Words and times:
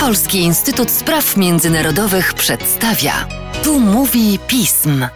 Polski 0.00 0.38
Instytut 0.38 0.90
Spraw 0.90 1.36
Międzynarodowych 1.36 2.34
przedstawia. 2.34 3.28
Tu 3.64 3.80
mówi 3.80 4.38
pism. 4.46 5.06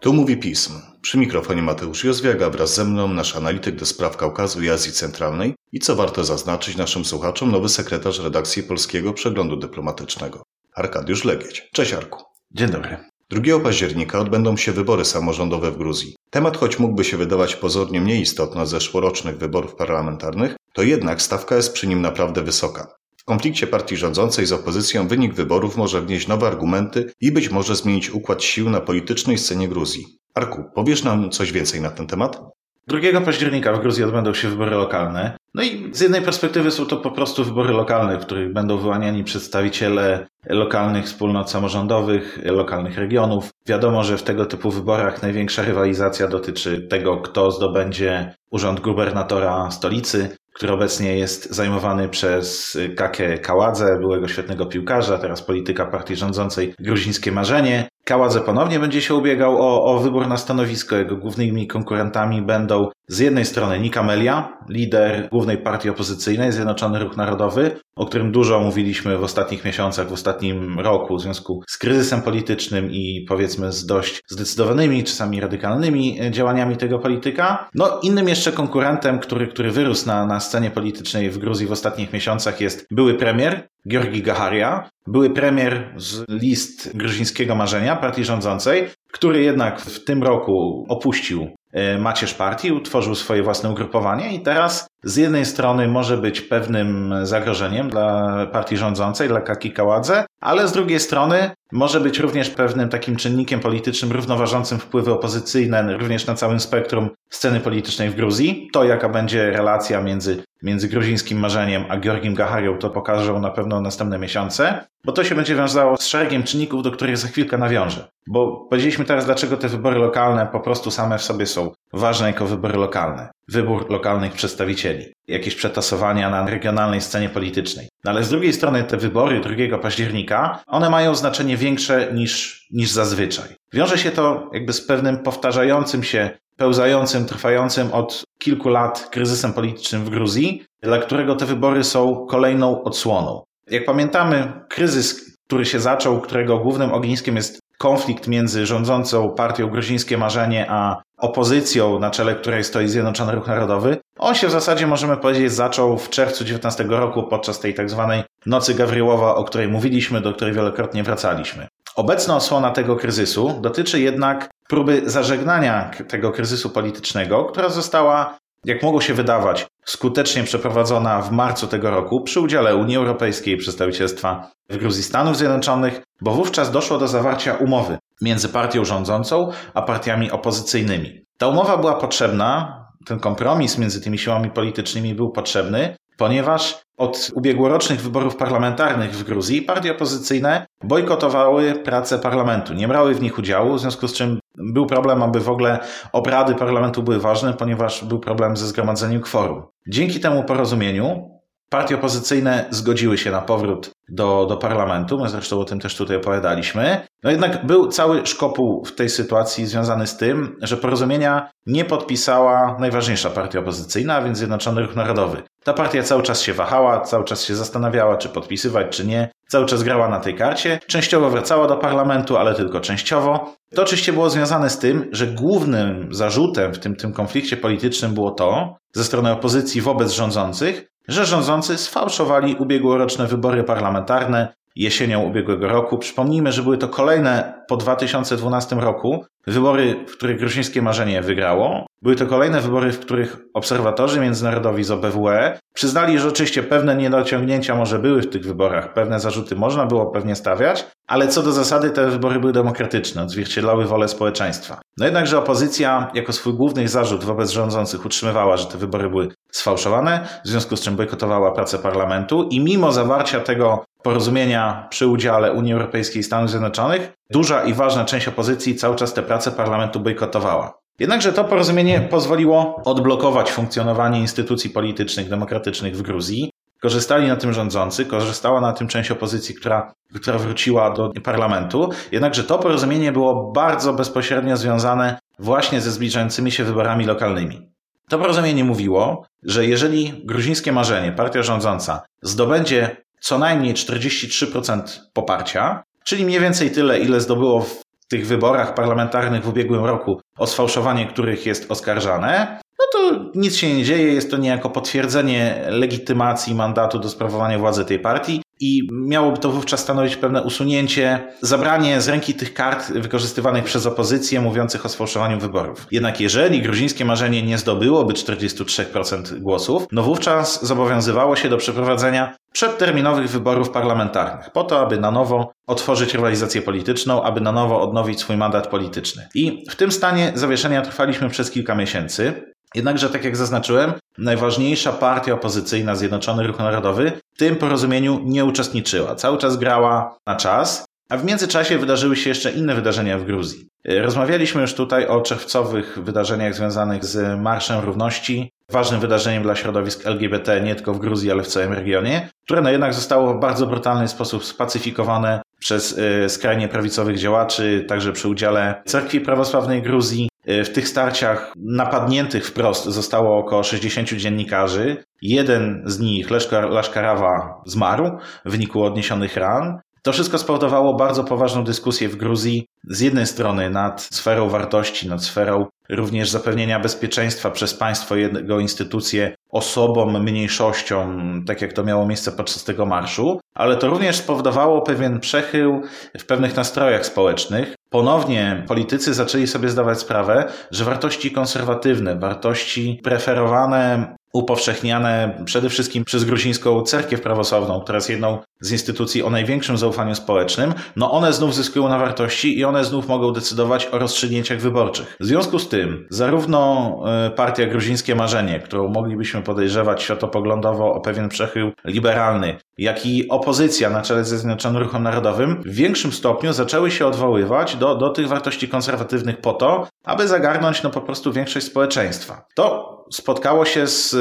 Tu 0.00 0.12
mówi 0.12 0.36
pism. 0.36 0.72
Przy 1.02 1.18
mikrofonie 1.18 1.62
Mateusz 1.62 2.04
Jozwiaga 2.04 2.50
wraz 2.50 2.74
ze 2.74 2.84
mną 2.84 3.08
nasz 3.08 3.36
analityk 3.36 3.76
do 3.76 3.86
spraw 3.86 4.16
Kaukazu 4.16 4.62
i 4.62 4.70
Azji 4.70 4.92
Centralnej 4.92 5.54
i 5.72 5.80
co 5.80 5.96
warto 5.96 6.24
zaznaczyć 6.24 6.76
naszym 6.76 7.04
słuchaczom, 7.04 7.50
nowy 7.50 7.68
sekretarz 7.68 8.18
redakcji 8.18 8.62
Polskiego 8.62 9.12
Przeglądu 9.12 9.56
Dyplomatycznego. 9.56 10.42
Arkadiusz 10.74 11.24
Legieć. 11.24 11.68
Cześć 11.72 11.92
Arku. 11.92 12.24
Dzień 12.50 12.68
dobry. 12.70 12.96
2 13.30 13.60
października 13.60 14.18
odbędą 14.18 14.56
się 14.56 14.72
wybory 14.72 15.04
samorządowe 15.04 15.70
w 15.70 15.76
Gruzji. 15.76 16.16
Temat, 16.34 16.56
choć 16.56 16.78
mógłby 16.78 17.04
się 17.04 17.16
wydawać 17.16 17.56
pozornie 17.56 18.00
mniej 18.00 18.20
istotny 18.20 18.60
od 18.60 18.68
zeszłorocznych 18.68 19.38
wyborów 19.38 19.74
parlamentarnych, 19.74 20.56
to 20.72 20.82
jednak 20.82 21.22
stawka 21.22 21.56
jest 21.56 21.72
przy 21.72 21.86
nim 21.86 22.02
naprawdę 22.02 22.42
wysoka. 22.42 22.86
W 23.16 23.24
konflikcie 23.24 23.66
partii 23.66 23.96
rządzącej 23.96 24.46
z 24.46 24.52
opozycją 24.52 25.08
wynik 25.08 25.34
wyborów 25.34 25.76
może 25.76 26.02
wnieść 26.02 26.28
nowe 26.28 26.46
argumenty 26.46 27.12
i 27.20 27.32
być 27.32 27.50
może 27.50 27.76
zmienić 27.76 28.10
układ 28.10 28.42
sił 28.42 28.70
na 28.70 28.80
politycznej 28.80 29.38
scenie 29.38 29.68
Gruzji. 29.68 30.06
Arku, 30.34 30.64
powiesz 30.74 31.04
nam 31.04 31.30
coś 31.30 31.52
więcej 31.52 31.80
na 31.80 31.90
ten 31.90 32.06
temat? 32.06 32.40
2 32.86 33.20
października 33.20 33.72
w 33.72 33.80
Gruzji 33.80 34.04
odbędą 34.04 34.34
się 34.34 34.48
wybory 34.48 34.70
lokalne. 34.70 35.36
No 35.54 35.62
i 35.62 35.90
z 35.92 36.00
jednej 36.00 36.22
perspektywy 36.22 36.70
są 36.70 36.86
to 36.86 36.96
po 36.96 37.10
prostu 37.10 37.44
wybory 37.44 37.72
lokalne, 37.72 38.18
w 38.18 38.26
których 38.26 38.52
będą 38.52 38.78
wyłaniani 38.78 39.24
przedstawiciele 39.24 40.26
lokalnych 40.48 41.04
wspólnot 41.04 41.50
samorządowych, 41.50 42.38
lokalnych 42.44 42.98
regionów. 42.98 43.48
Wiadomo, 43.66 44.04
że 44.04 44.16
w 44.18 44.22
tego 44.22 44.46
typu 44.46 44.70
wyborach 44.70 45.22
największa 45.22 45.62
rywalizacja 45.62 46.28
dotyczy 46.28 46.86
tego, 46.90 47.16
kto 47.16 47.50
zdobędzie 47.50 48.34
urząd 48.50 48.80
gubernatora 48.80 49.70
stolicy, 49.70 50.36
który 50.54 50.72
obecnie 50.72 51.18
jest 51.18 51.50
zajmowany 51.50 52.08
przez 52.08 52.78
Kake 52.96 53.38
Kaładze, 53.38 53.98
byłego 54.00 54.28
świetnego 54.28 54.66
piłkarza, 54.66 55.18
teraz 55.18 55.42
polityka 55.42 55.86
partii 55.86 56.16
rządzącej 56.16 56.74
Gruzińskie 56.78 57.32
Marzenie. 57.32 57.88
Kaładze 58.04 58.40
ponownie 58.40 58.78
będzie 58.78 59.00
się 59.00 59.14
ubiegał 59.14 59.62
o, 59.62 59.84
o 59.84 59.98
wybór 59.98 60.28
na 60.28 60.36
stanowisko. 60.36 60.96
Jego 60.96 61.16
głównymi 61.16 61.66
konkurentami 61.66 62.42
będą 62.42 62.88
z 63.08 63.18
jednej 63.18 63.44
strony 63.44 63.80
Nika 63.80 64.02
Melia, 64.02 64.58
lider 64.68 65.28
głównej 65.32 65.58
partii 65.58 65.90
opozycyjnej, 65.90 66.52
Zjednoczony 66.52 66.98
Ruch 66.98 67.16
Narodowy, 67.16 67.76
o 67.96 68.06
którym 68.06 68.32
dużo 68.32 68.60
mówiliśmy 68.60 69.18
w 69.18 69.22
ostatnich 69.22 69.64
miesiącach, 69.64 70.08
w 70.08 70.12
ostatnim 70.12 70.80
roku 70.80 71.16
w 71.16 71.22
związku 71.22 71.62
z 71.68 71.78
kryzysem 71.78 72.22
politycznym 72.22 72.90
i 72.90 73.24
powiedzmy 73.28 73.72
z 73.72 73.86
dość 73.86 74.22
zdecydowanymi, 74.28 75.04
czasami 75.04 75.40
radykalnymi 75.40 76.18
działaniami 76.30 76.76
tego 76.76 76.98
polityka. 76.98 77.68
No 77.74 78.00
innym 78.02 78.28
jeszcze 78.28 78.52
konkurentem, 78.52 79.18
który, 79.18 79.46
który 79.46 79.70
wyrósł 79.70 80.06
na, 80.06 80.26
na 80.26 80.40
scenie 80.40 80.70
politycznej 80.70 81.30
w 81.30 81.38
Gruzji 81.38 81.66
w 81.66 81.72
ostatnich 81.72 82.12
miesiącach 82.12 82.60
jest 82.60 82.86
były 82.90 83.14
premier 83.14 83.68
Georgi 83.88 84.22
Gaharia, 84.22 84.90
były 85.06 85.30
premier 85.30 85.94
z 85.96 86.24
list 86.28 86.96
gruzińskiego 86.96 87.54
marzenia, 87.54 87.96
partii 87.96 88.24
rządzącej, 88.24 88.88
który 89.12 89.42
jednak 89.42 89.80
w 89.80 90.04
tym 90.04 90.22
roku 90.22 90.86
opuścił 90.88 91.48
e, 91.72 91.98
macierz 91.98 92.34
partii, 92.34 92.72
utworzył 92.72 93.14
swoje 93.14 93.42
własne 93.42 93.70
ugrupowanie 93.70 94.34
i 94.34 94.42
teraz 94.42 94.86
z 95.04 95.16
jednej 95.16 95.44
strony 95.46 95.88
może 95.88 96.16
być 96.16 96.40
pewnym 96.40 97.14
zagrożeniem 97.22 97.90
dla 97.90 98.36
partii 98.52 98.76
rządzącej, 98.76 99.28
dla 99.28 99.40
Kaki 99.40 99.72
Kaładze, 99.72 100.24
ale 100.40 100.68
z 100.68 100.72
drugiej 100.72 101.00
strony 101.00 101.50
może 101.72 102.00
być 102.00 102.18
również 102.18 102.50
pewnym 102.50 102.88
takim 102.88 103.16
czynnikiem 103.16 103.60
politycznym 103.60 104.12
równoważącym 104.12 104.78
wpływy 104.78 105.12
opozycyjne 105.12 105.96
również 105.96 106.26
na 106.26 106.34
całym 106.34 106.60
spektrum 106.60 107.10
sceny 107.30 107.60
politycznej 107.60 108.10
w 108.10 108.14
Gruzji. 108.14 108.68
To, 108.72 108.84
jaka 108.84 109.08
będzie 109.08 109.50
relacja 109.50 110.00
między, 110.00 110.44
między 110.62 110.88
gruzińskim 110.88 111.38
marzeniem 111.38 111.84
a 111.88 111.98
Georgiem 111.98 112.34
Gaharią, 112.34 112.78
to 112.78 112.90
pokażą 112.90 113.40
na 113.40 113.50
pewno 113.50 113.80
następne 113.80 114.18
miesiące, 114.18 114.84
bo 115.04 115.12
to 115.12 115.24
się 115.24 115.34
będzie 115.34 115.56
wiązało 115.56 115.96
z 115.96 116.06
szeregiem 116.06 116.42
czynników, 116.42 116.82
do 116.82 116.90
których 116.90 117.16
za 117.16 117.28
chwilkę 117.28 117.58
nawiążę. 117.58 118.08
Bo 118.26 118.66
powiedzieliśmy 118.70 119.04
teraz, 119.04 119.24
dlaczego 119.24 119.56
te 119.56 119.68
wybory 119.68 119.98
lokalne 119.98 120.46
po 120.52 120.60
prostu 120.60 120.90
same 120.90 121.18
w 121.18 121.22
sobie 121.22 121.46
są 121.46 121.72
ważne 121.94 122.26
jako 122.26 122.46
wybory 122.46 122.78
lokalne. 122.78 123.28
Wybór 123.48 123.90
lokalnych 123.90 124.32
przedstawicieli, 124.32 125.06
jakieś 125.28 125.54
przetasowania 125.54 126.30
na 126.30 126.46
regionalnej 126.46 127.00
scenie 127.00 127.28
politycznej. 127.28 127.88
No 128.04 128.10
ale 128.10 128.24
z 128.24 128.28
drugiej 128.28 128.52
strony 128.52 128.84
te 128.84 128.96
wybory 128.96 129.40
2 129.40 129.78
października, 129.78 130.62
one 130.66 130.90
mają 130.90 131.14
znaczenie 131.14 131.56
większe 131.56 132.12
niż, 132.12 132.66
niż 132.70 132.90
zazwyczaj. 132.90 133.48
Wiąże 133.72 133.98
się 133.98 134.10
to 134.10 134.50
jakby 134.52 134.72
z 134.72 134.86
pewnym 134.86 135.18
powtarzającym 135.18 136.02
się, 136.02 136.30
pełzającym, 136.56 137.26
trwającym 137.26 137.92
od 137.92 138.24
kilku 138.38 138.68
lat 138.68 139.08
kryzysem 139.10 139.52
politycznym 139.52 140.04
w 140.04 140.10
Gruzji, 140.10 140.64
dla 140.82 140.98
którego 140.98 141.36
te 141.36 141.46
wybory 141.46 141.84
są 141.84 142.26
kolejną 142.26 142.82
odsłoną. 142.82 143.42
Jak 143.70 143.84
pamiętamy, 143.84 144.52
kryzys, 144.68 145.36
który 145.46 145.66
się 145.66 145.80
zaczął, 145.80 146.20
którego 146.20 146.58
głównym 146.58 146.92
ogniskiem 146.92 147.36
jest 147.36 147.58
konflikt 147.78 148.28
między 148.28 148.66
rządzącą 148.66 149.30
partią 149.30 149.68
Gruzińskie 149.68 150.18
Marzenie 150.18 150.70
a 150.70 151.02
opozycją, 151.24 151.98
na 151.98 152.10
czele 152.10 152.34
której 152.34 152.64
stoi 152.64 152.88
Zjednoczony 152.88 153.32
Ruch 153.32 153.46
Narodowy, 153.46 153.96
on 154.18 154.34
się 154.34 154.46
w 154.48 154.50
zasadzie, 154.50 154.86
możemy 154.86 155.16
powiedzieć, 155.16 155.52
zaczął 155.52 155.98
w 155.98 156.10
czerwcu 156.10 156.44
19 156.44 156.84
roku 156.84 157.22
podczas 157.22 157.60
tej 157.60 157.74
tak 157.74 157.90
zwanej 157.90 158.22
Nocy 158.46 158.74
Gawryłowa, 158.74 159.34
o 159.34 159.44
której 159.44 159.68
mówiliśmy, 159.68 160.20
do 160.20 160.32
której 160.32 160.54
wielokrotnie 160.54 161.02
wracaliśmy. 161.02 161.68
Obecna 161.96 162.36
osłona 162.36 162.70
tego 162.70 162.96
kryzysu 162.96 163.58
dotyczy 163.60 164.00
jednak 164.00 164.50
próby 164.68 165.02
zażegnania 165.06 165.90
tego 166.08 166.32
kryzysu 166.32 166.70
politycznego, 166.70 167.44
która 167.44 167.68
została, 167.68 168.38
jak 168.64 168.82
mogło 168.82 169.00
się 169.00 169.14
wydawać, 169.14 169.66
skutecznie 169.84 170.44
przeprowadzona 170.44 171.22
w 171.22 171.32
marcu 171.32 171.66
tego 171.66 171.90
roku 171.90 172.22
przy 172.22 172.40
udziale 172.40 172.76
Unii 172.76 172.96
Europejskiej 172.96 173.54
i 173.54 173.56
przedstawicielstwa 173.56 174.50
w 174.70 174.76
Gruzji 174.76 175.02
Stanów 175.02 175.36
Zjednoczonych, 175.36 176.02
bo 176.20 176.30
wówczas 176.30 176.70
doszło 176.70 176.98
do 176.98 177.08
zawarcia 177.08 177.54
umowy 177.54 177.98
między 178.22 178.48
partią 178.48 178.84
rządzącą 178.84 179.50
a 179.74 179.82
partiami 179.82 180.30
opozycyjnymi. 180.30 181.24
Ta 181.38 181.48
umowa 181.48 181.76
była 181.76 181.94
potrzebna, 181.94 182.80
ten 183.06 183.20
kompromis 183.20 183.78
między 183.78 184.00
tymi 184.00 184.18
siłami 184.18 184.50
politycznymi 184.50 185.14
był 185.14 185.30
potrzebny, 185.30 185.96
ponieważ 186.16 186.84
od 186.96 187.30
ubiegłorocznych 187.34 188.00
wyborów 188.00 188.36
parlamentarnych 188.36 189.14
w 189.14 189.24
Gruzji 189.24 189.62
partie 189.62 189.92
opozycyjne 189.92 190.66
bojkotowały 190.84 191.74
pracę 191.74 192.18
parlamentu, 192.18 192.74
nie 192.74 192.88
brały 192.88 193.14
w 193.14 193.22
nich 193.22 193.38
udziału, 193.38 193.74
w 193.74 193.80
związku 193.80 194.08
z 194.08 194.12
czym 194.12 194.38
był 194.54 194.86
problem, 194.86 195.22
aby 195.22 195.40
w 195.40 195.48
ogóle 195.48 195.78
obrady 196.12 196.54
parlamentu 196.54 197.02
były 197.02 197.20
ważne, 197.20 197.52
ponieważ 197.52 198.04
był 198.04 198.18
problem 198.18 198.56
ze 198.56 198.66
zgromadzeniem 198.66 199.20
kworum. 199.20 199.62
Dzięki 199.88 200.20
temu 200.20 200.44
porozumieniu 200.44 201.34
Partie 201.74 201.94
opozycyjne 201.94 202.64
zgodziły 202.70 203.18
się 203.18 203.30
na 203.30 203.40
powrót 203.40 203.90
do, 204.08 204.46
do 204.46 204.56
parlamentu, 204.56 205.18
my 205.18 205.28
zresztą 205.28 205.60
o 205.60 205.64
tym 205.64 205.80
też 205.80 205.96
tutaj 205.96 206.16
opowiadaliśmy. 206.16 207.06
No 207.22 207.30
jednak 207.30 207.66
był 207.66 207.88
cały 207.88 208.26
szkopuł 208.26 208.84
w 208.84 208.94
tej 208.94 209.08
sytuacji 209.08 209.66
związany 209.66 210.06
z 210.06 210.16
tym, 210.16 210.56
że 210.62 210.76
porozumienia 210.76 211.50
nie 211.66 211.84
podpisała 211.84 212.76
najważniejsza 212.80 213.30
partia 213.30 213.60
opozycyjna, 213.60 214.14
a 214.14 214.22
więc 214.22 214.38
Zjednoczony 214.38 214.82
Ruch 214.82 214.96
Narodowy. 214.96 215.42
Ta 215.64 215.72
partia 215.72 216.02
cały 216.02 216.22
czas 216.22 216.42
się 216.42 216.52
wahała, 216.52 217.00
cały 217.00 217.24
czas 217.24 217.44
się 217.44 217.54
zastanawiała, 217.54 218.16
czy 218.16 218.28
podpisywać, 218.28 218.86
czy 218.96 219.06
nie. 219.06 219.28
Cały 219.48 219.66
czas 219.66 219.82
grała 219.82 220.08
na 220.08 220.20
tej 220.20 220.34
karcie. 220.34 220.80
Częściowo 220.86 221.30
wracała 221.30 221.66
do 221.66 221.76
parlamentu, 221.76 222.36
ale 222.36 222.54
tylko 222.54 222.80
częściowo. 222.80 223.54
To 223.74 223.82
oczywiście 223.82 224.12
było 224.12 224.30
związane 224.30 224.70
z 224.70 224.78
tym, 224.78 225.08
że 225.12 225.26
głównym 225.26 226.08
zarzutem 226.14 226.74
w 226.74 226.78
tym, 226.78 226.96
tym 226.96 227.12
konflikcie 227.12 227.56
politycznym 227.56 228.14
było 228.14 228.30
to, 228.30 228.76
ze 228.92 229.04
strony 229.04 229.32
opozycji 229.32 229.80
wobec 229.80 230.12
rządzących, 230.12 230.93
że 231.08 231.26
rządzący 231.26 231.78
sfałszowali 231.78 232.56
ubiegłoroczne 232.58 233.26
wybory 233.26 233.64
parlamentarne 233.64 234.54
jesienią 234.76 235.22
ubiegłego 235.22 235.68
roku. 235.68 235.98
Przypomnijmy, 235.98 236.52
że 236.52 236.62
były 236.62 236.78
to 236.78 236.88
kolejne 236.88 237.54
po 237.68 237.76
2012 237.76 238.76
roku 238.76 239.24
wybory, 239.46 240.04
w 240.08 240.12
których 240.12 240.38
Gruzińskie 240.38 240.82
Marzenie 240.82 241.22
wygrało. 241.22 241.86
Były 242.02 242.16
to 242.16 242.26
kolejne 242.26 242.60
wybory, 242.60 242.92
w 242.92 243.00
których 243.00 243.36
obserwatorzy 243.54 244.20
międzynarodowi 244.20 244.84
z 244.84 244.90
OBWE 244.90 245.58
przyznali, 245.74 246.18
że 246.18 246.28
oczywiście 246.28 246.62
pewne 246.62 246.96
niedociągnięcia 246.96 247.74
może 247.74 247.98
były 247.98 248.22
w 248.22 248.30
tych 248.30 248.44
wyborach, 248.44 248.92
pewne 248.92 249.20
zarzuty 249.20 249.56
można 249.56 249.86
było 249.86 250.06
pewnie 250.06 250.36
stawiać, 250.36 250.86
ale 251.06 251.28
co 251.28 251.42
do 251.42 251.52
zasady 251.52 251.90
te 251.90 252.06
wybory 252.06 252.40
były 252.40 252.52
demokratyczne, 252.52 253.22
odzwierciedlały 253.22 253.84
wolę 253.84 254.08
społeczeństwa. 254.08 254.80
No 254.98 255.04
jednakże 255.04 255.38
opozycja 255.38 256.10
jako 256.14 256.32
swój 256.32 256.54
główny 256.54 256.88
zarzut 256.88 257.24
wobec 257.24 257.50
rządzących 257.50 258.06
utrzymywała, 258.06 258.56
że 258.56 258.66
te 258.66 258.78
wybory 258.78 259.10
były 259.10 259.28
sfałszowane, 259.56 260.28
w 260.44 260.48
związku 260.48 260.76
z 260.76 260.80
czym 260.80 260.96
bojkotowała 260.96 261.52
pracę 261.52 261.78
parlamentu 261.78 262.48
i 262.50 262.60
mimo 262.60 262.92
zawarcia 262.92 263.40
tego 263.40 263.84
porozumienia 264.02 264.86
przy 264.90 265.06
udziale 265.06 265.52
Unii 265.52 265.72
Europejskiej 265.72 266.20
i 266.20 266.24
Stanów 266.24 266.50
Zjednoczonych, 266.50 267.12
duża 267.30 267.62
i 267.64 267.74
ważna 267.74 268.04
część 268.04 268.28
opozycji 268.28 268.76
cały 268.76 268.96
czas 268.96 269.14
tę 269.14 269.22
pracę 269.22 269.50
parlamentu 269.50 270.00
bojkotowała. 270.00 270.78
Jednakże 270.98 271.32
to 271.32 271.44
porozumienie 271.44 272.00
pozwoliło 272.00 272.82
odblokować 272.84 273.52
funkcjonowanie 273.52 274.20
instytucji 274.20 274.70
politycznych, 274.70 275.28
demokratycznych 275.28 275.96
w 275.96 276.02
Gruzji. 276.02 276.50
Korzystali 276.80 277.28
na 277.28 277.36
tym 277.36 277.52
rządzący, 277.52 278.04
korzystała 278.04 278.60
na 278.60 278.72
tym 278.72 278.88
część 278.88 279.10
opozycji, 279.10 279.54
która, 279.54 279.92
która 280.14 280.38
wróciła 280.38 280.90
do 280.90 281.12
parlamentu. 281.24 281.90
Jednakże 282.12 282.44
to 282.44 282.58
porozumienie 282.58 283.12
było 283.12 283.52
bardzo 283.52 283.92
bezpośrednio 283.92 284.56
związane 284.56 285.18
właśnie 285.38 285.80
ze 285.80 285.90
zbliżającymi 285.90 286.52
się 286.52 286.64
wyborami 286.64 287.04
lokalnymi. 287.04 287.73
To 288.08 288.18
porozumienie 288.18 288.64
mówiło, 288.64 289.26
że 289.42 289.66
jeżeli 289.66 290.12
gruzińskie 290.24 290.72
marzenie, 290.72 291.12
partia 291.12 291.42
rządząca, 291.42 292.02
zdobędzie 292.22 292.96
co 293.20 293.38
najmniej 293.38 293.74
43% 293.74 294.82
poparcia, 295.12 295.82
czyli 296.04 296.24
mniej 296.24 296.40
więcej 296.40 296.70
tyle, 296.70 296.98
ile 296.98 297.20
zdobyło 297.20 297.60
w 297.60 297.84
tych 298.08 298.26
wyborach 298.26 298.74
parlamentarnych 298.74 299.44
w 299.44 299.48
ubiegłym 299.48 299.84
roku, 299.84 300.20
o 300.38 300.46
sfałszowanie 300.46 301.06
których 301.06 301.46
jest 301.46 301.70
oskarżane, 301.70 302.60
no 302.78 302.84
to 302.92 303.24
nic 303.34 303.56
się 303.56 303.74
nie 303.74 303.84
dzieje, 303.84 304.12
jest 304.12 304.30
to 304.30 304.36
niejako 304.36 304.70
potwierdzenie 304.70 305.64
legitymacji 305.68 306.54
mandatu 306.54 306.98
do 306.98 307.08
sprawowania 307.08 307.58
władzy 307.58 307.84
tej 307.84 307.98
partii 307.98 308.42
i 308.60 308.88
miałoby 308.92 309.38
to 309.38 309.50
wówczas 309.50 309.80
stanowić 309.80 310.16
pewne 310.16 310.42
usunięcie, 310.42 311.32
zabranie 311.40 312.00
z 312.00 312.08
ręki 312.08 312.34
tych 312.34 312.54
kart 312.54 312.92
wykorzystywanych 312.92 313.64
przez 313.64 313.86
opozycję 313.86 314.40
mówiących 314.40 314.86
o 314.86 314.88
sfałszowaniu 314.88 315.38
wyborów. 315.38 315.86
Jednak 315.90 316.20
jeżeli 316.20 316.62
gruzińskie 316.62 317.04
marzenie 317.04 317.42
nie 317.42 317.58
zdobyłoby 317.58 318.14
43% 318.14 319.38
głosów, 319.38 319.86
no 319.92 320.02
wówczas 320.02 320.66
zobowiązywało 320.66 321.36
się 321.36 321.48
do 321.48 321.56
przeprowadzenia 321.56 322.36
przedterminowych 322.52 323.30
wyborów 323.30 323.70
parlamentarnych, 323.70 324.50
po 324.50 324.64
to, 324.64 324.80
aby 324.80 325.00
na 325.00 325.10
nowo 325.10 325.52
otworzyć 325.66 326.14
rywalizację 326.14 326.62
polityczną, 326.62 327.22
aby 327.22 327.40
na 327.40 327.52
nowo 327.52 327.80
odnowić 327.80 328.20
swój 328.20 328.36
mandat 328.36 328.66
polityczny. 328.66 329.28
I 329.34 329.64
w 329.70 329.76
tym 329.76 329.92
stanie 329.92 330.32
zawieszenia 330.34 330.82
trwaliśmy 330.82 331.28
przez 331.30 331.50
kilka 331.50 331.74
miesięcy. 331.74 332.54
Jednakże, 332.74 333.10
tak 333.10 333.24
jak 333.24 333.36
zaznaczyłem, 333.36 333.92
najważniejsza 334.18 334.92
partia 334.92 335.32
opozycyjna, 335.32 335.94
Zjednoczony 335.94 336.46
Ruch 336.46 336.58
Narodowy, 336.58 337.12
w 337.34 337.38
tym 337.38 337.56
porozumieniu 337.56 338.20
nie 338.24 338.44
uczestniczyła. 338.44 339.14
Cały 339.14 339.38
czas 339.38 339.56
grała 339.56 340.16
na 340.26 340.36
czas, 340.36 340.84
a 341.10 341.16
w 341.16 341.24
międzyczasie 341.24 341.78
wydarzyły 341.78 342.16
się 342.16 342.30
jeszcze 342.30 342.52
inne 342.52 342.74
wydarzenia 342.74 343.18
w 343.18 343.24
Gruzji. 343.24 343.68
Rozmawialiśmy 343.84 344.60
już 344.60 344.74
tutaj 344.74 345.06
o 345.06 345.20
czerwcowych 345.20 345.98
wydarzeniach 346.02 346.54
związanych 346.54 347.04
z 347.04 347.40
Marszem 347.40 347.84
Równości, 347.84 348.50
ważnym 348.70 349.00
wydarzeniem 349.00 349.42
dla 349.42 349.56
środowisk 349.56 350.06
LGBT 350.06 350.60
nie 350.60 350.74
tylko 350.74 350.94
w 350.94 350.98
Gruzji, 350.98 351.30
ale 351.30 351.42
w 351.42 351.46
całym 351.46 351.72
regionie, 351.72 352.28
które 352.44 352.62
no 352.62 352.70
jednak 352.70 352.94
zostało 352.94 353.34
w 353.34 353.40
bardzo 353.40 353.66
brutalny 353.66 354.08
sposób 354.08 354.44
spacyfikowane 354.44 355.42
przez 355.58 355.98
y, 355.98 356.28
skrajnie 356.28 356.68
prawicowych 356.68 357.18
działaczy, 357.18 357.84
także 357.88 358.12
przy 358.12 358.28
udziale 358.28 358.82
Cerkwi 358.86 359.20
Prawosławnej 359.20 359.82
Gruzji. 359.82 360.28
Y, 360.48 360.64
w 360.64 360.72
tych 360.72 360.88
starciach 360.88 361.52
napadniętych 361.56 362.46
wprost 362.46 362.84
zostało 362.84 363.38
około 363.38 363.62
60 363.62 364.08
dziennikarzy. 364.08 365.04
Jeden 365.22 365.82
z 365.86 366.00
nich, 366.00 366.30
Laszkarawa, 366.70 367.62
zmarł 367.66 368.18
w 368.44 368.50
wyniku 368.50 368.84
odniesionych 368.84 369.36
ran. 369.36 369.78
To 370.02 370.12
wszystko 370.12 370.38
spowodowało 370.38 370.94
bardzo 370.94 371.24
poważną 371.24 371.64
dyskusję 371.64 372.08
w 372.08 372.16
Gruzji. 372.16 372.68
Z 372.84 373.00
jednej 373.00 373.26
strony 373.26 373.70
nad 373.70 374.02
sferą 374.02 374.48
wartości, 374.48 375.08
nad 375.08 375.24
sferą 375.24 375.66
również 375.88 376.30
zapewnienia 376.30 376.80
bezpieczeństwa 376.80 377.50
przez 377.50 377.74
państwo, 377.74 378.16
jego 378.16 378.60
instytucje 378.60 379.34
osobom, 379.50 380.22
mniejszościom, 380.22 381.42
tak 381.46 381.62
jak 381.62 381.72
to 381.72 381.84
miało 381.84 382.06
miejsce 382.06 382.32
podczas 382.32 382.64
tego 382.64 382.86
marszu, 382.86 383.40
ale 383.54 383.76
to 383.76 383.88
również 383.88 384.16
spowodowało 384.16 384.82
pewien 384.82 385.20
przechył 385.20 385.82
w 386.18 386.24
pewnych 386.26 386.56
nastrojach 386.56 387.06
społecznych. 387.06 387.74
Ponownie 387.94 388.64
politycy 388.68 389.14
zaczęli 389.14 389.46
sobie 389.46 389.68
zdawać 389.68 389.98
sprawę, 390.00 390.44
że 390.70 390.84
wartości 390.84 391.30
konserwatywne, 391.30 392.18
wartości 392.18 393.00
preferowane 393.02 394.14
upowszechniane 394.32 395.42
przede 395.44 395.68
wszystkim 395.68 396.04
przez 396.04 396.24
gruzińską 396.24 396.82
cerkiew 396.82 397.20
prawosławną, 397.20 397.80
która 397.80 397.96
jest 397.96 398.10
jedną 398.10 398.38
z 398.64 398.72
instytucji 398.72 399.22
o 399.22 399.30
największym 399.30 399.78
zaufaniu 399.78 400.14
społecznym, 400.14 400.74
no 400.96 401.10
one 401.10 401.32
znów 401.32 401.54
zyskują 401.54 401.88
na 401.88 401.98
wartości 401.98 402.58
i 402.58 402.64
one 402.64 402.84
znów 402.84 403.08
mogą 403.08 403.32
decydować 403.32 403.88
o 403.92 403.98
rozstrzygnięciach 403.98 404.60
wyborczych. 404.60 405.16
W 405.20 405.26
związku 405.26 405.58
z 405.58 405.68
tym, 405.68 406.06
zarówno 406.10 406.90
e, 407.06 407.30
partia 407.30 407.66
Gruzińskie 407.66 408.14
Marzenie, 408.14 408.60
którą 408.60 408.88
moglibyśmy 408.88 409.42
podejrzewać 409.42 410.02
światopoglądowo 410.02 410.94
o 410.94 411.00
pewien 411.00 411.28
przechył 411.28 411.72
liberalny, 411.84 412.56
jak 412.78 413.06
i 413.06 413.28
opozycja 413.28 413.90
na 413.90 414.02
czele 414.02 414.24
ze 414.24 414.38
Zjednoczonym 414.38 414.82
Ruchem 414.82 415.02
Narodowym 415.02 415.62
w 415.66 415.74
większym 415.74 416.12
stopniu 416.12 416.52
zaczęły 416.52 416.90
się 416.90 417.06
odwoływać 417.06 417.76
do, 417.76 417.94
do 417.94 418.10
tych 418.10 418.28
wartości 418.28 418.68
konserwatywnych 418.68 419.40
po 419.40 419.52
to, 419.52 419.88
aby 420.04 420.28
zagarnąć 420.28 420.82
no 420.82 420.90
po 420.90 421.00
prostu 421.00 421.32
większość 421.32 421.66
społeczeństwa. 421.66 422.46
To 422.54 422.94
spotkało 423.12 423.64
się 423.64 423.86
z, 423.86 424.16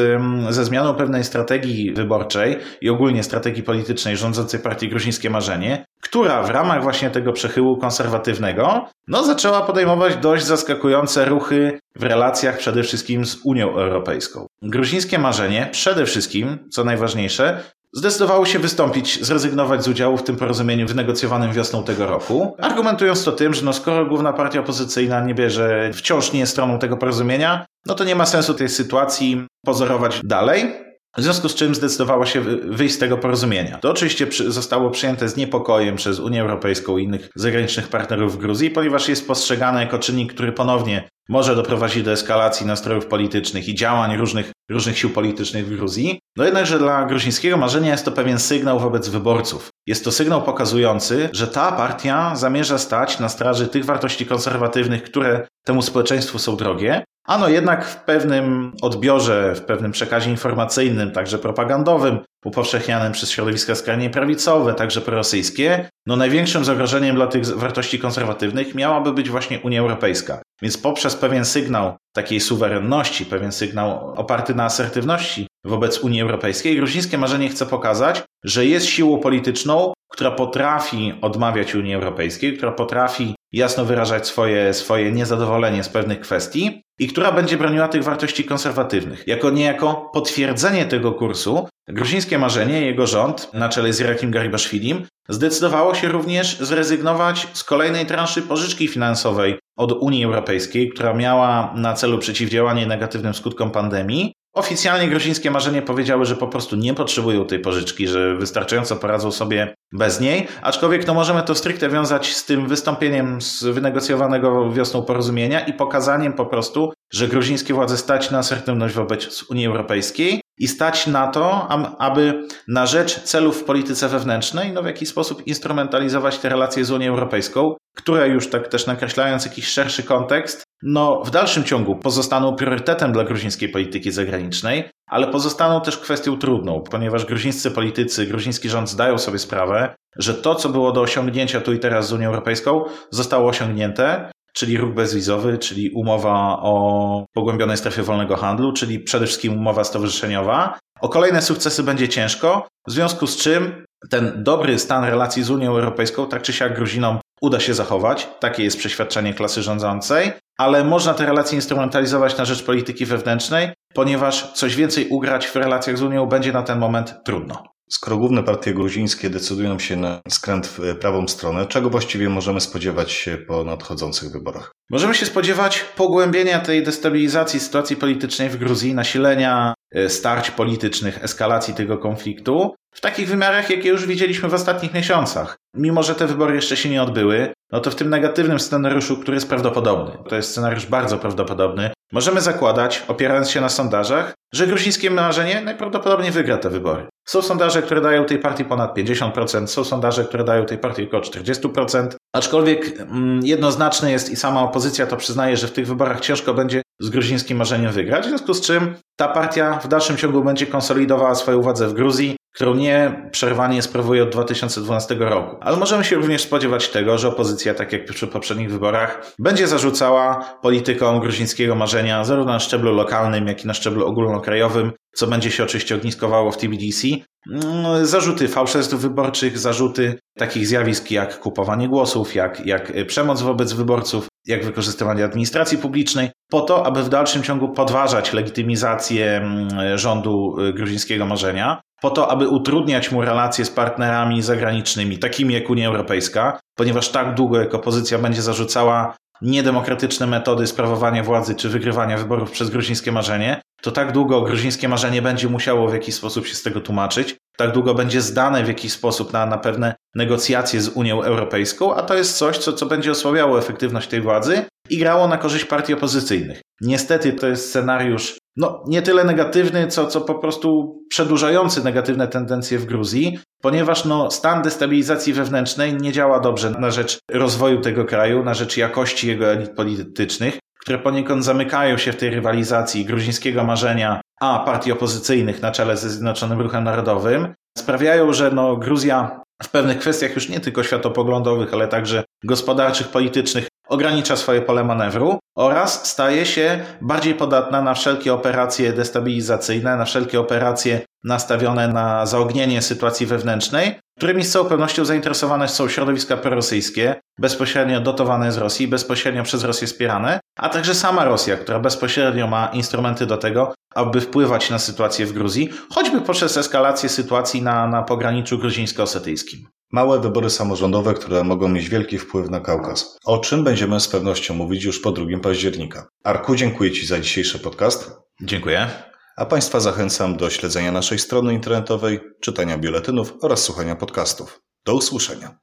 ze 0.50 0.66
zmianą 0.66 0.94
pewnej 0.94 1.24
strategii 1.24 1.94
wyborczej 1.94 2.58
i 2.82 2.90
ogólnie 2.90 3.24
strategii 3.24 3.64
politycznej 3.64 4.18
rządzącej 4.18 4.33
partii 4.64 4.90
Gruzińskie 4.90 5.30
Marzenie, 5.30 5.86
która 6.02 6.44
w 6.44 6.50
ramach 6.50 6.84
właśnie 6.84 7.10
tego 7.10 7.34
przechyłu 7.34 7.78
konserwatywnego 7.78 8.86
no, 9.08 9.24
zaczęła 9.24 9.62
podejmować 9.62 10.16
dość 10.16 10.46
zaskakujące 10.46 11.26
ruchy 11.26 11.80
w 11.96 12.04
relacjach 12.04 12.58
przede 12.58 12.84
wszystkim 12.84 13.26
z 13.26 13.38
Unią 13.44 13.70
Europejską. 13.70 14.48
Gruzińskie 14.62 15.20
Marzenie 15.20 15.70
przede 15.72 16.06
wszystkim, 16.06 16.70
co 16.72 16.84
najważniejsze, 16.84 17.64
zdecydowało 17.94 18.46
się 18.46 18.60
wystąpić, 18.60 19.26
zrezygnować 19.26 19.84
z 19.84 19.88
udziału 19.88 20.18
w 20.18 20.24
tym 20.24 20.36
porozumieniu 20.36 20.88
wynegocjowanym 20.88 21.54
wiosną 21.54 21.84
tego 21.84 22.06
roku, 22.06 22.56
argumentując 22.60 23.24
to 23.24 23.32
tym, 23.32 23.54
że 23.54 23.66
no 23.66 23.74
skoro 23.74 24.06
główna 24.06 24.34
partia 24.34 24.60
opozycyjna 24.60 25.22
nie 25.22 25.36
bierze, 25.36 25.92
wciąż 25.94 26.34
nie 26.34 26.40
jest 26.40 26.52
stroną 26.52 26.80
tego 26.80 26.98
porozumienia, 26.98 27.66
no 27.86 27.96
to 27.96 28.04
nie 28.04 28.16
ma 28.16 28.26
sensu 28.26 28.54
tej 28.54 28.70
sytuacji 28.70 29.46
pozorować 29.66 30.22
dalej. 30.24 30.74
W 31.18 31.22
związku 31.22 31.50
z 31.50 31.56
czym 31.56 31.76
zdecydowało 31.76 32.26
się 32.26 32.42
wyjść 32.66 32.96
z 32.96 32.98
tego 32.98 33.18
porozumienia. 33.18 33.78
To 33.78 33.92
oczywiście 33.92 34.28
zostało 34.48 34.92
przyjęte 34.92 35.30
z 35.30 35.36
niepokojem 35.36 35.96
przez 35.96 36.20
Unię 36.20 36.42
Europejską 36.42 36.98
i 36.98 37.04
innych 37.04 37.30
zagranicznych 37.36 37.88
partnerów 37.88 38.34
w 38.34 38.38
Gruzji, 38.38 38.70
ponieważ 38.70 39.10
jest 39.10 39.28
postrzegane 39.28 39.82
jako 39.82 40.00
czynnik, 40.00 40.34
który 40.34 40.52
ponownie 40.52 41.10
może 41.30 41.56
doprowadzić 41.56 42.04
do 42.04 42.12
eskalacji 42.12 42.66
nastrojów 42.66 43.06
politycznych 43.06 43.68
i 43.68 43.76
działań 43.76 44.18
różnych, 44.18 44.52
różnych 44.72 44.98
sił 44.98 45.10
politycznych 45.10 45.66
w 45.68 45.76
Gruzji. 45.76 46.20
No 46.38 46.44
jednakże 46.44 46.80
dla 46.80 47.06
gruzińskiego 47.06 47.58
marzenia 47.58 47.92
jest 47.92 48.06
to 48.06 48.12
pewien 48.12 48.40
sygnał 48.40 48.80
wobec 48.80 49.10
wyborców. 49.10 49.70
Jest 49.88 50.04
to 50.04 50.12
sygnał 50.12 50.42
pokazujący, 50.42 51.30
że 51.34 51.48
ta 51.48 51.72
partia 51.72 52.36
zamierza 52.36 52.78
stać 52.78 53.20
na 53.20 53.30
straży 53.30 53.68
tych 53.68 53.86
wartości 53.86 54.26
konserwatywnych, 54.26 55.04
które 55.04 55.48
temu 55.66 55.82
społeczeństwu 55.82 56.40
są 56.40 56.56
drogie, 56.58 57.04
Ano 57.26 57.50
jednak 57.50 57.86
w 57.86 57.96
pewnym 57.96 58.72
odbiorze, 58.82 59.56
w 59.56 59.62
pewnym 59.62 59.92
przekazie 59.92 60.30
informacyjnym, 60.30 61.12
także 61.12 61.40
propagandowym, 61.40 62.20
upowszechnianym 62.44 63.12
przez 63.12 63.32
środowiska 63.32 63.76
skrajnie 63.76 64.10
prawicowe, 64.10 64.74
także 64.74 65.02
prorosyjskie, 65.02 65.90
no 66.08 66.16
największym 66.16 66.66
zagrożeniem 66.66 67.16
dla 67.16 67.28
tych 67.28 67.46
wartości 67.46 68.00
konserwatywnych 68.00 68.76
miałaby 68.76 69.14
być 69.14 69.30
właśnie 69.30 69.60
Unia 69.60 69.80
Europejska. 69.80 70.42
Więc 70.62 70.78
poprzez 70.78 71.16
pewien 71.16 71.46
sygnał 71.46 71.98
takiej 72.14 72.40
suwerenności, 72.40 73.26
pewien 73.26 73.52
sygnał 73.52 74.14
oparty 74.16 74.56
na 74.56 74.64
asertywności 74.64 75.48
wobec 75.66 76.00
Unii 76.00 76.22
Europejskiej, 76.22 76.78
gruzińskie 76.78 77.18
marzenie 77.18 77.50
chce 77.50 77.66
pokazać, 77.66 78.24
że 78.44 78.66
jest 78.66 78.86
siłą 78.86 79.20
polityczną, 79.20 79.94
która 80.12 80.32
potrafi 80.32 81.14
odmawiać 81.22 81.76
Unii 81.76 81.96
Europejskiej, 81.96 82.58
która 82.58 82.72
potrafi 82.72 83.36
jasno 83.54 83.86
wyrażać 83.86 84.28
swoje, 84.28 84.74
swoje 84.74 85.12
niezadowolenie 85.12 85.84
z 85.84 85.90
pewnych 85.90 86.20
kwestii 86.20 86.84
i 87.00 87.08
która 87.08 87.32
będzie 87.32 87.58
broniła 87.58 87.88
tych 87.88 88.04
wartości 88.04 88.44
konserwatywnych. 88.44 89.28
Jako 89.28 89.50
niejako 89.50 90.10
potwierdzenie 90.14 90.86
tego 90.86 91.12
kursu, 91.12 91.68
gruzińskie 91.88 92.40
marzenie, 92.40 92.82
jego 92.82 93.08
rząd 93.08 93.54
na 93.54 93.70
czele 93.70 93.94
z 93.94 94.00
Irakiem 94.00 94.32
Garibaszwilim 94.32 95.06
zdecydowało 95.30 95.96
się 95.96 96.08
również 96.08 96.58
zrezygnować 96.60 97.48
z 97.54 97.64
kolejnej 97.64 98.06
transzy 98.06 98.42
pożyczki 98.42 98.88
finansowej 98.88 99.60
od 99.78 99.92
Unii 99.92 100.26
Europejskiej, 100.26 100.90
która 100.90 101.14
miała 101.14 101.74
na 101.76 101.94
celu 101.94 102.20
przeciwdziałanie 102.20 102.88
negatywnym 102.88 103.34
skutkom 103.34 103.72
pandemii 103.72 104.34
Oficjalnie 104.54 105.08
gruzińskie 105.08 105.52
marzenie 105.52 105.82
powiedziały, 105.82 106.26
że 106.26 106.36
po 106.36 106.48
prostu 106.48 106.76
nie 106.76 106.94
potrzebują 106.94 107.46
tej 107.46 107.60
pożyczki, 107.60 108.08
że 108.08 108.36
wystarczająco 108.36 108.96
poradzą 108.96 109.32
sobie 109.32 109.76
bez 109.94 110.20
niej, 110.20 110.48
aczkolwiek 110.62 111.08
no 111.08 111.14
możemy 111.14 111.44
to 111.44 111.56
stricte 111.56 111.90
wiązać 111.90 112.36
z 112.36 112.46
tym 112.46 112.68
wystąpieniem 112.68 113.42
z 113.42 113.64
wynegocjowanego 113.64 114.72
wiosną 114.72 115.02
porozumienia 115.02 115.60
i 115.60 115.74
pokazaniem 115.74 116.34
po 116.34 116.46
prostu, 116.46 116.94
że 117.14 117.28
gruzińskie 117.28 117.74
władze 117.74 117.98
stać 117.98 118.32
na 118.32 118.38
asertywność 118.38 118.96
wobec 118.96 119.44
Unii 119.44 119.68
Europejskiej 119.68 120.42
i 120.58 120.68
stać 120.68 121.08
na 121.08 121.28
to, 121.28 121.68
aby 122.00 122.48
na 122.68 122.86
rzecz 122.86 123.24
celów 123.24 123.62
w 123.62 123.64
polityce 123.64 124.10
wewnętrznej 124.10 124.72
no 124.72 124.84
w 124.84 124.86
jakiś 124.86 125.10
sposób 125.10 125.48
instrumentalizować 125.48 126.38
te 126.38 126.50
relacje 126.50 126.86
z 126.86 126.92
Unią 126.92 127.10
Europejską, 127.10 127.76
które 127.96 128.28
już 128.28 128.50
tak 128.50 128.68
też 128.68 128.88
nakreślając 128.88 129.46
jakiś 129.46 129.68
szerszy 129.68 130.04
kontekst, 130.04 130.64
no 130.84 131.22
w 131.26 131.32
dalszym 131.32 131.64
ciągu 131.64 131.96
pozostaną 131.96 132.56
priorytetem 132.56 133.12
dla 133.12 133.24
gruzińskiej 133.24 133.70
polityki 133.70 134.12
zagranicznej, 134.12 134.90
ale 135.08 135.28
pozostaną 135.28 135.82
też 135.82 135.98
kwestią 135.98 136.38
trudną, 136.38 136.82
ponieważ 136.92 137.26
gruzińscy 137.26 137.72
politycy, 137.72 138.26
gruziński 138.26 138.70
rząd 138.70 138.90
zdają 138.90 139.18
sobie 139.18 139.40
sprawę, 139.40 139.96
że 140.18 140.34
to, 140.34 140.56
co 140.56 140.70
było 140.70 140.92
do 140.92 141.02
osiągnięcia 141.02 141.62
tu 141.62 141.74
i 141.74 141.80
teraz 141.80 142.08
z 142.08 142.14
Unią 142.14 142.28
Europejską, 142.28 142.84
zostało 143.12 143.50
osiągnięte, 143.50 144.32
czyli 144.54 144.78
ruch 144.78 144.94
bezwizowy, 144.94 145.58
czyli 145.58 145.90
umowa 145.90 146.60
o 146.62 147.26
pogłębionej 147.34 147.78
strefie 147.78 148.04
wolnego 148.04 148.36
handlu, 148.36 148.74
czyli 148.74 149.00
przede 149.00 149.26
wszystkim 149.26 149.58
umowa 149.58 149.84
stowarzyszeniowa. 149.84 150.80
O 151.02 151.10
kolejne 151.10 151.42
sukcesy 151.42 151.84
będzie 151.84 152.10
ciężko, 152.10 152.68
w 152.88 152.92
związku 152.92 153.28
z 153.28 153.38
czym 153.38 153.86
ten 154.10 154.44
dobry 154.44 154.80
stan 154.80 155.04
relacji 155.04 155.44
z 155.44 155.50
Unią 155.50 155.72
Europejską 155.72 156.28
tak 156.28 156.42
czy 156.42 156.54
siak 156.54 156.76
Gruzinom 156.76 157.20
uda 157.44 157.60
się 157.60 157.74
zachować. 157.74 158.30
Takie 158.40 158.64
jest 158.64 158.78
przeświadczenie 158.78 159.34
klasy 159.34 159.62
rządzącej, 159.62 160.32
ale 160.58 160.84
można 160.84 161.14
te 161.14 161.26
relacje 161.26 161.56
instrumentalizować 161.56 162.38
na 162.38 162.46
rzecz 162.46 162.64
polityki 162.64 163.06
wewnętrznej, 163.06 163.70
ponieważ 163.94 164.54
coś 164.54 164.76
więcej 164.76 165.08
ugrać 165.08 165.48
w 165.48 165.56
relacjach 165.56 165.98
z 165.98 166.02
Unią 166.02 166.26
będzie 166.26 166.52
na 166.52 166.64
ten 166.64 166.80
moment 166.80 167.16
trudno. 167.26 167.64
Skoro 167.90 168.18
główne 168.18 168.44
partie 168.44 168.74
gruzińskie 168.74 169.30
decydują 169.30 169.80
się 169.80 169.96
na 169.96 170.22
skręt 170.30 170.68
w 170.68 170.96
prawą 170.96 171.28
stronę, 171.28 171.66
czego 171.66 171.90
właściwie 171.90 172.30
możemy 172.30 172.62
spodziewać 172.62 173.12
się 173.12 173.38
po 173.38 173.64
nadchodzących 173.64 174.32
wyborach? 174.32 174.72
Możemy 174.90 175.16
się 175.16 175.26
spodziewać 175.26 175.80
pogłębienia 175.96 176.60
tej 176.60 176.84
destabilizacji 176.84 177.60
sytuacji 177.60 177.96
politycznej 177.96 178.50
w 178.50 178.58
Gruzji, 178.58 178.94
nasilenia 178.94 179.74
starć 180.08 180.52
politycznych, 180.52 181.24
eskalacji 181.24 181.74
tego 181.74 181.98
konfliktu 181.98 182.76
w 182.94 183.02
takich 183.02 183.28
wymiarach, 183.28 183.70
jakie 183.70 183.90
już 183.90 184.06
widzieliśmy 184.06 184.50
w 184.50 184.54
ostatnich 184.54 184.94
miesiącach. 184.94 185.58
Mimo, 185.76 186.04
że 186.04 186.16
te 186.16 186.28
wybory 186.28 186.56
jeszcze 186.56 186.78
się 186.78 186.90
nie 186.90 187.04
odbyły, 187.04 187.54
no 187.72 187.80
to 187.80 187.92
w 187.92 187.96
tym 187.96 188.10
negatywnym 188.10 188.60
scenariuszu, 188.60 189.18
który 189.18 189.36
jest 189.36 189.50
prawdopodobny, 189.50 190.18
to 190.30 190.36
jest 190.36 190.52
scenariusz 190.52 190.86
bardzo 190.86 191.18
prawdopodobny, 191.18 191.93
możemy 192.12 192.42
zakładać, 192.42 193.04
opierając 193.08 193.50
się 193.50 193.62
na 193.62 193.70
sondażach, 193.70 194.34
że 194.54 194.68
gruzińskie 194.68 195.12
marzenie 195.12 195.62
najprawdopodobniej 195.62 196.32
wygra 196.32 196.58
te 196.58 196.70
wybory. 196.70 197.08
Są 197.28 197.42
sondaże, 197.42 197.82
które 197.82 198.02
dają 198.02 198.26
tej 198.26 198.40
partii 198.40 198.66
ponad 198.66 198.98
50%, 198.98 199.68
są 199.68 199.84
sondaże, 199.84 200.26
które 200.26 200.44
dają 200.44 200.66
tej 200.66 200.78
partii 200.78 201.04
około 201.04 201.24
40%, 201.24 202.08
aczkolwiek 202.36 203.00
mm, 203.00 203.46
jednoznaczne 203.46 204.12
jest 204.12 204.32
i 204.32 204.36
sama 204.36 204.62
opozycja 204.62 205.08
to 205.08 205.18
przyznaje, 205.18 205.58
że 205.58 205.68
w 205.68 205.72
tych 205.72 205.88
wyborach 205.88 206.20
ciężko 206.20 206.54
będzie 206.54 206.82
z 207.00 207.10
gruzińskim 207.10 207.58
marzeniem 207.58 207.92
wygrać, 207.92 208.26
w 208.26 208.30
związku 208.30 208.54
z 208.54 208.62
czym 208.62 208.96
ta 209.16 209.28
partia 209.28 209.80
w 209.80 209.88
dalszym 209.88 210.18
ciągu 210.18 210.44
będzie 210.44 210.68
konsolidowała 210.68 211.36
swoją 211.36 211.62
władzę 211.62 211.88
w 211.88 211.94
Gruzji, 211.94 212.36
którą 212.54 212.76
nie 212.76 213.30
przerwanie 213.32 213.82
sprawuje 213.82 214.24
od 214.24 214.30
2012 214.30 215.16
roku. 215.16 215.58
Ale 215.62 215.78
możemy 215.78 216.04
się 216.04 216.16
również 216.16 216.42
spodziewać 216.42 216.90
tego, 216.90 217.18
że 217.18 217.28
opozycja, 217.28 217.74
tak 217.74 217.94
jak 217.94 218.06
przy 218.06 218.28
poprzednich 218.28 218.72
wyborach, 218.72 219.34
będzie 219.40 219.68
zarzucała 219.68 220.58
politykom 220.62 221.20
gruzińskiego 221.20 221.76
marzenia 221.76 222.24
zarówno 222.24 222.54
na 222.54 222.60
szczeblu 222.60 222.94
lokalnym, 222.94 223.48
jak 223.48 223.64
i 223.64 223.68
na 223.68 223.74
szczeblu 223.74 224.06
ogólnokrajowym, 224.06 224.92
co 225.16 225.28
będzie 225.28 225.52
się 225.52 225.64
oczywiście 225.64 225.96
ogniskowało 225.96 226.52
w 226.52 226.58
TBDC. 226.58 227.08
Mm, 227.52 228.06
zarzuty 228.06 228.48
fałszerstw 228.48 228.96
wyborczych, 228.96 229.60
zarzuty 229.60 230.20
takich 230.38 230.68
zjawisk 230.68 231.12
jak 231.12 231.40
kupowanie 231.40 231.90
głosów, 231.90 232.36
jak, 232.36 232.66
jak 232.66 232.94
przemoc 233.08 233.42
wobec 233.42 233.74
wyborców, 233.74 234.28
jak 234.46 234.66
wykorzystywanie 234.66 235.24
administracji 235.24 235.78
publicznej, 235.78 236.30
po 236.50 236.62
to, 236.62 236.86
aby 236.86 237.04
w 237.04 237.10
dalszym 237.10 237.44
ciągu 237.44 237.70
podważać 237.70 238.34
legitymizację 238.34 239.38
mm, 239.38 239.98
rządu 239.98 240.56
y, 240.60 240.74
gruzińskiego 240.74 241.26
marzenia, 241.26 241.82
po 242.04 242.10
to, 242.10 242.32
aby 242.32 242.48
utrudniać 242.48 243.12
mu 243.12 243.22
relacje 243.22 243.66
z 243.66 243.70
partnerami 243.70 244.42
zagranicznymi, 244.42 245.20
takimi 245.20 245.54
jak 245.54 245.70
Unia 245.70 245.88
Europejska, 245.88 246.60
ponieważ 246.76 247.10
tak 247.10 247.36
długo 247.36 247.60
jak 247.60 247.74
opozycja 247.74 248.20
będzie 248.20 248.42
zarzucała 248.42 249.16
niedemokratyczne 249.42 250.28
metody 250.28 250.68
sprawowania 250.68 251.24
władzy 251.24 251.56
czy 251.56 251.70
wygrywania 251.70 252.18
wyborów 252.18 252.52
przez 252.52 252.70
gruzińskie 252.70 253.12
marzenie, 253.12 253.62
to 253.82 253.92
tak 253.92 254.12
długo 254.12 254.42
gruzińskie 254.42 254.88
marzenie 254.88 255.22
będzie 255.22 255.48
musiało 255.48 255.88
w 255.88 255.94
jakiś 255.94 256.16
sposób 256.16 256.48
się 256.48 256.56
z 256.56 256.64
tego 256.64 256.82
tłumaczyć, 256.82 257.36
tak 257.58 257.72
długo 257.72 257.94
będzie 257.94 258.22
zdane 258.22 258.64
w 258.64 258.68
jakiś 258.68 258.92
sposób 258.92 259.34
na, 259.34 259.46
na 259.46 259.58
pewne 259.58 259.96
negocjacje 260.16 260.82
z 260.82 260.90
Unią 260.90 261.24
Europejską, 261.24 261.96
a 261.96 262.02
to 262.02 262.16
jest 262.16 262.38
coś, 262.38 262.58
co, 262.58 262.74
co 262.74 262.86
będzie 262.86 263.12
osłabiało 263.12 263.60
efektywność 263.60 264.08
tej 264.08 264.22
władzy 264.22 264.66
i 264.90 264.98
grało 264.98 265.28
na 265.28 265.38
korzyść 265.38 265.66
partii 265.66 265.94
opozycyjnych. 265.94 266.62
Niestety 266.82 267.34
to 267.34 267.48
jest 267.48 267.70
scenariusz 267.70 268.38
no, 268.58 268.84
nie 268.88 269.02
tyle 269.02 269.24
negatywny, 269.24 269.88
co, 269.88 270.08
co 270.08 270.22
po 270.22 270.36
prostu 270.36 271.00
przedłużający 271.10 271.84
negatywne 271.84 272.28
tendencje 272.28 272.80
w 272.80 272.86
Gruzji, 272.86 273.40
ponieważ 273.62 274.06
no, 274.06 274.32
stan 274.32 274.62
destabilizacji 274.62 275.34
wewnętrznej 275.34 275.94
nie 275.94 276.12
działa 276.12 276.40
dobrze 276.40 276.70
na 276.70 276.92
rzecz 276.92 277.20
rozwoju 277.32 277.82
tego 277.82 278.06
kraju, 278.06 278.44
na 278.44 278.54
rzecz 278.54 278.78
jakości 278.78 279.28
jego 279.28 279.52
elit 279.52 279.76
politycznych, 279.76 280.60
które 280.80 281.00
poniekąd 281.00 281.46
zamykają 281.46 281.98
się 281.98 282.12
w 282.12 282.16
tej 282.16 282.30
rywalizacji 282.30 283.06
gruzińskiego 283.06 283.64
marzenia 283.64 284.22
a 284.42 284.60
partii 284.60 284.92
opozycyjnych 284.92 285.62
na 285.62 285.72
czele 285.72 285.98
ze 285.98 286.10
Zjednoczonym 286.10 286.62
Ruchem 286.62 286.84
Narodowym, 286.84 287.54
sprawiają, 287.78 288.34
że 288.34 288.52
no, 288.52 288.78
Gruzja 288.78 289.42
w 289.64 289.70
pewnych 289.70 290.00
kwestiach 290.00 290.36
już 290.36 290.50
nie 290.50 290.60
tylko 290.60 290.84
światopoglądowych, 290.84 291.74
ale 291.74 291.88
także 291.88 292.24
gospodarczych, 292.44 293.08
politycznych 293.08 293.68
ogranicza 293.88 294.36
swoje 294.36 294.62
pole 294.62 294.84
manewru 294.84 295.40
oraz 295.58 296.08
staje 296.08 296.46
się 296.46 296.80
bardziej 297.02 297.36
podatna 297.36 297.82
na 297.82 297.94
wszelkie 297.94 298.34
operacje 298.34 298.94
destabilizacyjne, 298.94 299.98
na 299.98 300.06
wszelkie 300.06 300.40
operacje 300.40 301.02
nastawione 301.24 301.88
na 301.88 302.26
zaognienie 302.26 302.82
sytuacji 302.82 303.26
wewnętrznej, 303.26 304.00
którymi 304.18 304.44
z 304.44 304.52
całą 304.52 304.66
pewnością 304.66 305.06
zainteresowane 305.06 305.68
są 305.68 305.90
środowiska 305.90 306.38
prorosyjskie, 306.38 307.16
bezpośrednio 307.40 308.00
dotowane 308.00 308.52
z 308.52 308.58
Rosji, 308.58 308.88
bezpośrednio 308.88 309.44
przez 309.44 309.64
Rosję 309.64 309.88
wspierane, 309.88 310.40
a 310.58 310.70
także 310.70 310.96
sama 310.96 311.26
Rosja, 311.26 311.58
która 311.58 311.80
bezpośrednio 311.80 312.48
ma 312.48 312.66
instrumenty 312.66 313.26
do 313.26 313.38
tego, 313.38 313.74
aby 313.96 314.22
wpływać 314.22 314.70
na 314.70 314.80
sytuację 314.80 315.26
w 315.26 315.34
Gruzji, 315.34 315.70
choćby 315.90 316.22
poprzez 316.22 316.58
eskalację 316.58 317.10
sytuacji 317.10 317.62
na, 317.62 317.88
na 317.88 318.04
pograniczu 318.04 318.58
gruzińsko-osetyjskim. 318.58 319.68
Małe 319.94 320.20
wybory 320.20 320.50
samorządowe, 320.50 321.14
które 321.14 321.44
mogą 321.44 321.70
mieć 321.70 321.90
wielki 321.90 322.18
wpływ 322.18 322.50
na 322.50 322.60
Kaukaz. 322.60 323.18
O 323.26 323.38
czym 323.38 323.64
będziemy 323.64 324.00
z 324.00 324.08
pewnością 324.08 324.54
mówić 324.54 324.84
już 324.84 325.00
po 325.00 325.12
2 325.12 325.26
października. 325.42 326.08
Arku, 326.24 326.56
dziękuję 326.56 326.92
Ci 326.92 327.06
za 327.06 327.20
dzisiejszy 327.20 327.60
podcast. 327.60 328.12
Dziękuję. 328.42 328.90
A 329.38 329.46
Państwa 329.46 329.80
zachęcam 329.80 330.38
do 330.38 330.50
śledzenia 330.50 330.92
naszej 330.92 331.20
strony 331.20 331.54
internetowej, 331.54 332.20
czytania 332.42 332.78
biuletynów 332.78 333.34
oraz 333.42 333.64
słuchania 333.64 333.96
podcastów. 333.96 334.62
Do 334.86 334.96
usłyszenia. 334.96 335.58